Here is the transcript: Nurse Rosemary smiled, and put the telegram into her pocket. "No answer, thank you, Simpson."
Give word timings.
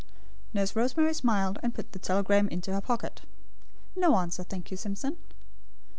Nurse 0.51 0.75
Rosemary 0.75 1.13
smiled, 1.13 1.59
and 1.61 1.75
put 1.75 1.91
the 1.91 1.99
telegram 1.99 2.47
into 2.47 2.73
her 2.73 2.81
pocket. 2.81 3.21
"No 3.95 4.15
answer, 4.17 4.41
thank 4.41 4.71
you, 4.71 4.75
Simpson." 4.77 5.17